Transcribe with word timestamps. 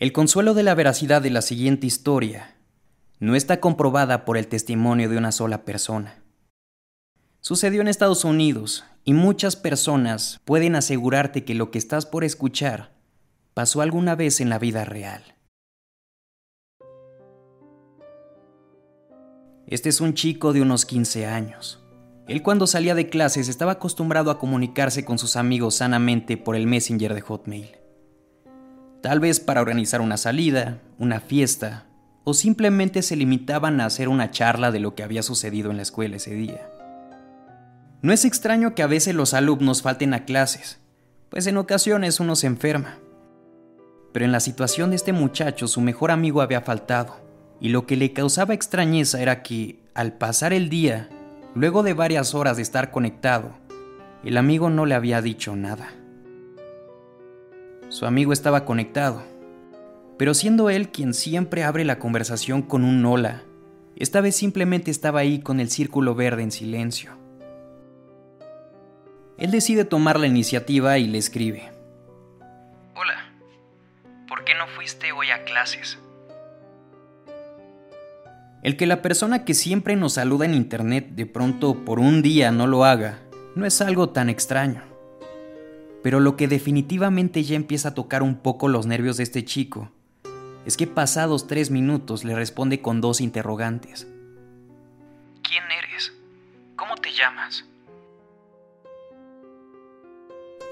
El 0.00 0.14
consuelo 0.14 0.54
de 0.54 0.62
la 0.62 0.74
veracidad 0.74 1.20
de 1.20 1.28
la 1.28 1.42
siguiente 1.42 1.86
historia 1.86 2.56
no 3.18 3.36
está 3.36 3.60
comprobada 3.60 4.24
por 4.24 4.38
el 4.38 4.48
testimonio 4.48 5.10
de 5.10 5.18
una 5.18 5.30
sola 5.30 5.66
persona. 5.66 6.22
Sucedió 7.40 7.82
en 7.82 7.88
Estados 7.88 8.24
Unidos 8.24 8.82
y 9.04 9.12
muchas 9.12 9.56
personas 9.56 10.40
pueden 10.46 10.74
asegurarte 10.74 11.44
que 11.44 11.54
lo 11.54 11.70
que 11.70 11.76
estás 11.76 12.06
por 12.06 12.24
escuchar 12.24 12.94
pasó 13.52 13.82
alguna 13.82 14.14
vez 14.14 14.40
en 14.40 14.48
la 14.48 14.58
vida 14.58 14.86
real. 14.86 15.22
Este 19.66 19.90
es 19.90 20.00
un 20.00 20.14
chico 20.14 20.54
de 20.54 20.62
unos 20.62 20.86
15 20.86 21.26
años. 21.26 21.84
Él 22.26 22.42
cuando 22.42 22.66
salía 22.66 22.94
de 22.94 23.10
clases 23.10 23.48
estaba 23.48 23.72
acostumbrado 23.72 24.30
a 24.30 24.38
comunicarse 24.38 25.04
con 25.04 25.18
sus 25.18 25.36
amigos 25.36 25.74
sanamente 25.74 26.38
por 26.38 26.56
el 26.56 26.66
Messenger 26.66 27.12
de 27.12 27.20
Hotmail. 27.20 27.79
Tal 29.02 29.18
vez 29.18 29.40
para 29.40 29.62
organizar 29.62 30.00
una 30.00 30.18
salida, 30.18 30.78
una 30.98 31.20
fiesta, 31.20 31.86
o 32.24 32.34
simplemente 32.34 33.02
se 33.02 33.16
limitaban 33.16 33.80
a 33.80 33.86
hacer 33.86 34.08
una 34.08 34.30
charla 34.30 34.70
de 34.70 34.80
lo 34.80 34.94
que 34.94 35.02
había 35.02 35.22
sucedido 35.22 35.70
en 35.70 35.76
la 35.76 35.82
escuela 35.82 36.16
ese 36.16 36.34
día. 36.34 36.68
No 38.02 38.12
es 38.12 38.24
extraño 38.24 38.74
que 38.74 38.82
a 38.82 38.86
veces 38.86 39.14
los 39.14 39.32
alumnos 39.32 39.80
falten 39.82 40.12
a 40.12 40.24
clases, 40.24 40.80
pues 41.30 41.46
en 41.46 41.56
ocasiones 41.56 42.20
uno 42.20 42.36
se 42.36 42.46
enferma. 42.46 42.98
Pero 44.12 44.24
en 44.24 44.32
la 44.32 44.40
situación 44.40 44.90
de 44.90 44.96
este 44.96 45.12
muchacho 45.12 45.66
su 45.66 45.80
mejor 45.80 46.10
amigo 46.10 46.42
había 46.42 46.60
faltado 46.60 47.16
y 47.60 47.70
lo 47.70 47.86
que 47.86 47.96
le 47.96 48.12
causaba 48.12 48.54
extrañeza 48.54 49.20
era 49.22 49.42
que, 49.42 49.80
al 49.94 50.14
pasar 50.14 50.52
el 50.52 50.68
día, 50.68 51.08
luego 51.54 51.82
de 51.82 51.94
varias 51.94 52.34
horas 52.34 52.56
de 52.56 52.62
estar 52.62 52.90
conectado, 52.90 53.52
el 54.24 54.36
amigo 54.36 54.68
no 54.68 54.84
le 54.84 54.94
había 54.94 55.22
dicho 55.22 55.56
nada. 55.56 55.88
Su 57.90 58.06
amigo 58.06 58.32
estaba 58.32 58.64
conectado, 58.64 59.24
pero 60.16 60.32
siendo 60.32 60.70
él 60.70 60.90
quien 60.90 61.12
siempre 61.12 61.64
abre 61.64 61.84
la 61.84 61.98
conversación 61.98 62.62
con 62.62 62.84
un 62.84 63.04
hola, 63.04 63.42
esta 63.96 64.20
vez 64.20 64.36
simplemente 64.36 64.92
estaba 64.92 65.18
ahí 65.18 65.40
con 65.40 65.58
el 65.58 65.70
círculo 65.70 66.14
verde 66.14 66.44
en 66.44 66.52
silencio. 66.52 67.10
Él 69.38 69.50
decide 69.50 69.84
tomar 69.84 70.20
la 70.20 70.28
iniciativa 70.28 70.98
y 70.98 71.08
le 71.08 71.18
escribe. 71.18 71.72
Hola, 72.94 73.32
¿por 74.28 74.44
qué 74.44 74.54
no 74.54 74.68
fuiste 74.68 75.10
hoy 75.10 75.30
a 75.30 75.42
clases? 75.42 75.98
El 78.62 78.76
que 78.76 78.86
la 78.86 79.02
persona 79.02 79.44
que 79.44 79.54
siempre 79.54 79.96
nos 79.96 80.12
saluda 80.12 80.44
en 80.44 80.54
Internet 80.54 81.08
de 81.16 81.26
pronto 81.26 81.84
por 81.84 81.98
un 81.98 82.22
día 82.22 82.52
no 82.52 82.68
lo 82.68 82.84
haga, 82.84 83.18
no 83.56 83.66
es 83.66 83.80
algo 83.80 84.10
tan 84.10 84.30
extraño. 84.30 84.89
Pero 86.02 86.20
lo 86.20 86.36
que 86.36 86.48
definitivamente 86.48 87.42
ya 87.42 87.56
empieza 87.56 87.90
a 87.90 87.94
tocar 87.94 88.22
un 88.22 88.36
poco 88.36 88.68
los 88.68 88.86
nervios 88.86 89.16
de 89.16 89.24
este 89.24 89.44
chico 89.44 89.90
es 90.66 90.76
que 90.76 90.86
pasados 90.86 91.46
tres 91.46 91.70
minutos 91.70 92.24
le 92.24 92.34
responde 92.34 92.80
con 92.80 93.00
dos 93.00 93.20
interrogantes. 93.20 94.06
¿Quién 95.42 95.64
eres? 95.70 96.12
¿Cómo 96.76 96.94
te 96.96 97.12
llamas? 97.12 97.64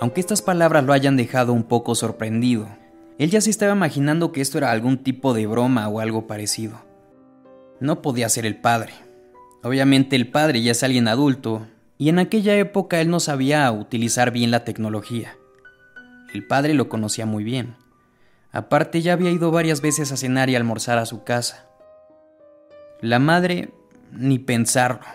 Aunque 0.00 0.20
estas 0.20 0.42
palabras 0.42 0.84
lo 0.84 0.92
hayan 0.92 1.16
dejado 1.16 1.52
un 1.52 1.64
poco 1.64 1.94
sorprendido, 1.94 2.68
él 3.18 3.30
ya 3.30 3.40
se 3.40 3.50
estaba 3.50 3.72
imaginando 3.72 4.32
que 4.32 4.40
esto 4.40 4.58
era 4.58 4.70
algún 4.70 4.98
tipo 4.98 5.34
de 5.34 5.46
broma 5.46 5.88
o 5.88 6.00
algo 6.00 6.26
parecido 6.26 6.92
no 7.82 8.00
podía 8.00 8.28
ser 8.28 8.46
el 8.46 8.56
padre. 8.56 8.92
Obviamente 9.62 10.16
el 10.16 10.28
padre 10.28 10.62
ya 10.62 10.70
es 10.70 10.82
alguien 10.82 11.08
adulto, 11.08 11.66
y 12.02 12.08
en 12.08 12.18
aquella 12.18 12.56
época 12.56 13.00
él 13.00 13.10
no 13.10 13.20
sabía 13.20 13.70
utilizar 13.70 14.32
bien 14.32 14.50
la 14.50 14.64
tecnología. 14.64 15.36
El 16.34 16.44
padre 16.44 16.74
lo 16.74 16.88
conocía 16.88 17.26
muy 17.26 17.44
bien. 17.44 17.76
Aparte 18.50 19.02
ya 19.02 19.12
había 19.12 19.30
ido 19.30 19.52
varias 19.52 19.82
veces 19.82 20.10
a 20.10 20.16
cenar 20.16 20.50
y 20.50 20.56
almorzar 20.56 20.98
a 20.98 21.06
su 21.06 21.22
casa. 21.22 21.68
La 23.00 23.20
madre, 23.20 23.72
ni 24.10 24.40
pensarlo. 24.40 25.06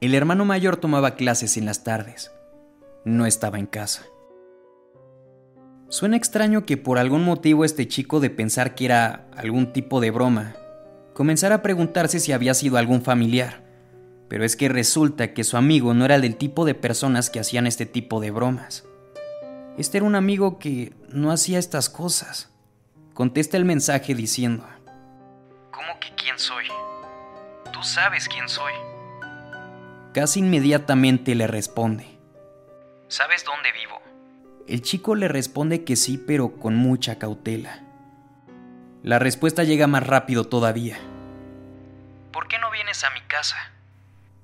El 0.00 0.16
hermano 0.16 0.44
mayor 0.44 0.76
tomaba 0.76 1.14
clases 1.14 1.56
en 1.56 1.66
las 1.66 1.84
tardes. 1.84 2.32
No 3.04 3.24
estaba 3.24 3.60
en 3.60 3.66
casa. 3.66 4.02
Suena 5.88 6.16
extraño 6.16 6.66
que 6.66 6.76
por 6.76 6.98
algún 6.98 7.24
motivo 7.24 7.64
este 7.64 7.86
chico 7.86 8.18
de 8.18 8.30
pensar 8.30 8.74
que 8.74 8.86
era 8.86 9.28
algún 9.36 9.72
tipo 9.72 10.00
de 10.00 10.10
broma, 10.10 10.56
comenzar 11.14 11.52
a 11.52 11.62
preguntarse 11.62 12.18
si 12.18 12.32
había 12.32 12.54
sido 12.54 12.76
algún 12.76 13.02
familiar. 13.02 13.61
Pero 14.32 14.46
es 14.46 14.56
que 14.56 14.70
resulta 14.70 15.34
que 15.34 15.44
su 15.44 15.58
amigo 15.58 15.92
no 15.92 16.06
era 16.06 16.18
del 16.18 16.36
tipo 16.36 16.64
de 16.64 16.74
personas 16.74 17.28
que 17.28 17.38
hacían 17.38 17.66
este 17.66 17.84
tipo 17.84 18.18
de 18.18 18.30
bromas. 18.30 18.82
Este 19.76 19.98
era 19.98 20.06
un 20.06 20.14
amigo 20.14 20.58
que 20.58 20.94
no 21.10 21.32
hacía 21.32 21.58
estas 21.58 21.90
cosas. 21.90 22.50
Contesta 23.12 23.58
el 23.58 23.66
mensaje 23.66 24.14
diciendo, 24.14 24.66
¿Cómo 25.70 26.00
que 26.00 26.14
quién 26.14 26.38
soy? 26.38 26.64
Tú 27.74 27.82
sabes 27.82 28.26
quién 28.26 28.48
soy. 28.48 28.72
Casi 30.14 30.40
inmediatamente 30.40 31.34
le 31.34 31.46
responde, 31.46 32.18
¿Sabes 33.08 33.44
dónde 33.44 33.70
vivo? 33.72 34.00
El 34.66 34.80
chico 34.80 35.14
le 35.14 35.28
responde 35.28 35.84
que 35.84 35.94
sí, 35.94 36.16
pero 36.16 36.58
con 36.58 36.74
mucha 36.74 37.18
cautela. 37.18 37.84
La 39.02 39.18
respuesta 39.18 39.62
llega 39.62 39.86
más 39.88 40.06
rápido 40.06 40.44
todavía. 40.44 40.96
¿Por 42.32 42.48
qué 42.48 42.58
no 42.58 42.70
vienes 42.70 43.04
a 43.04 43.10
mi 43.10 43.20
casa? 43.28 43.58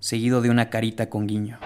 Seguido 0.01 0.41
de 0.41 0.51
una 0.51 0.71
carita 0.71 1.11
con 1.11 1.27
guiño. 1.27 1.59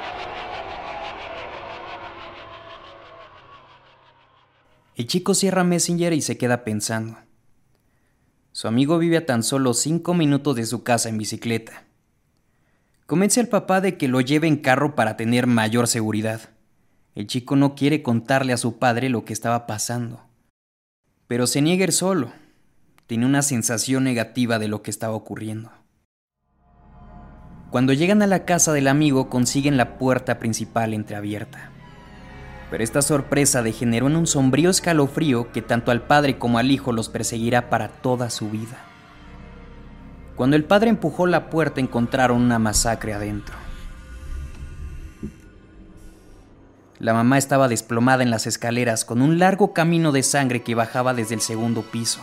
El 4.97 5.07
chico 5.07 5.35
cierra 5.35 5.65
Messenger 5.65 6.13
y 6.13 6.23
se 6.23 6.39
queda 6.39 6.65
pensando. 6.65 7.19
Su 8.53 8.69
amigo 8.69 8.99
vive 8.99 9.17
a 9.17 9.27
tan 9.27 9.43
solo 9.43 9.75
cinco 9.75 10.15
minutos 10.15 10.57
de 10.57 10.67
su 10.67 10.83
casa 10.83 11.09
en 11.09 11.19
bicicleta. 11.19 11.85
Convence 13.07 13.41
al 13.41 13.49
papá 13.49 13.81
de 13.81 13.97
que 13.97 14.09
lo 14.09 14.21
lleve 14.21 14.49
en 14.49 14.57
carro 14.57 14.95
para 14.95 15.17
tener 15.17 15.47
mayor 15.47 15.89
seguridad. 15.89 16.51
El 17.15 17.27
chico 17.27 17.57
no 17.57 17.75
quiere 17.75 18.03
contarle 18.03 18.53
a 18.53 18.59
su 18.59 18.79
padre 18.79 19.09
lo 19.09 19.25
que 19.25 19.33
estaba 19.33 19.67
pasando. 19.67 20.21
Pero 21.27 21.47
se 21.47 21.63
niega 21.63 21.85
ir 21.85 21.93
solo 21.93 22.33
tiene 23.13 23.27
una 23.27 23.43
sensación 23.43 24.05
negativa 24.05 24.59
de 24.59 24.69
lo 24.69 24.83
que 24.83 24.91
estaba 24.91 25.15
ocurriendo. 25.15 25.71
Cuando 27.73 27.95
llegan 27.95 28.21
a 28.21 28.27
la 28.27 28.45
casa 28.45 28.75
del 28.75 28.87
amigo 28.87 29.31
consiguen 29.31 29.79
la 29.79 29.97
puerta 29.97 30.39
principal 30.39 30.93
entreabierta. 30.93 31.71
Pero 32.71 32.85
esta 32.85 33.01
sorpresa 33.01 33.63
degeneró 33.63 34.09
en 34.09 34.17
un 34.17 34.27
sombrío 34.27 34.69
escalofrío 34.69 35.51
que 35.53 35.63
tanto 35.63 35.91
al 35.91 36.03
padre 36.03 36.37
como 36.37 36.59
al 36.59 36.71
hijo 36.71 36.93
los 36.93 37.09
perseguirá 37.09 37.71
para 37.71 37.89
toda 37.89 38.29
su 38.29 38.51
vida. 38.51 38.77
Cuando 40.37 40.55
el 40.57 40.65
padre 40.65 40.91
empujó 40.91 41.27
la 41.27 41.49
puerta 41.49 41.81
encontraron 41.81 42.43
una 42.43 42.59
masacre 42.59 43.15
adentro. 43.15 43.55
La 46.99 47.15
mamá 47.15 47.39
estaba 47.39 47.69
desplomada 47.69 48.23
en 48.23 48.31
las 48.31 48.47
escaleras 48.47 49.07
con 49.07 49.23
un 49.23 49.39
largo 49.39 49.73
camino 49.73 50.13
de 50.13 50.23
sangre 50.23 50.63
que 50.63 50.75
bajaba 50.75 51.15
desde 51.15 51.37
el 51.37 51.41
segundo 51.41 51.81
piso. 51.81 52.21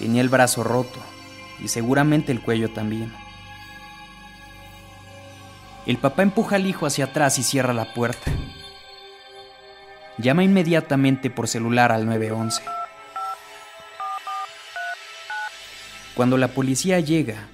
Tenía 0.00 0.20
el 0.20 0.28
brazo 0.28 0.64
roto 0.64 0.98
y 1.62 1.68
seguramente 1.68 2.32
el 2.32 2.42
cuello 2.42 2.72
también. 2.72 3.12
El 5.90 5.98
papá 5.98 6.22
empuja 6.22 6.54
al 6.54 6.68
hijo 6.68 6.86
hacia 6.86 7.06
atrás 7.06 7.36
y 7.40 7.42
cierra 7.42 7.74
la 7.74 7.92
puerta. 7.92 8.30
Llama 10.18 10.44
inmediatamente 10.44 11.30
por 11.30 11.48
celular 11.48 11.90
al 11.90 12.06
911. 12.06 12.62
Cuando 16.14 16.36
la 16.36 16.46
policía 16.46 17.00
llega, 17.00 17.48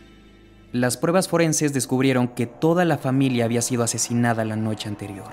las 0.73 0.99
pruebas 0.99 1.29
forenses 1.29 1.73
descubrieron 1.73 2.29
que 2.29 2.45
toda 2.45 2.85
la 2.85 2.99
familia 2.99 3.47
había 3.47 3.63
sido 3.63 3.83
asesinada 3.83 4.45
la 4.45 4.57
noche 4.57 4.91
anterior. 4.91 5.33